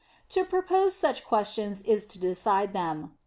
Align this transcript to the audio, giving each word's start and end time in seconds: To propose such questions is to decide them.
To 0.29 0.43
propose 0.43 0.95
such 0.95 1.23
questions 1.23 1.83
is 1.83 2.07
to 2.07 2.17
decide 2.17 2.73
them. 2.73 3.11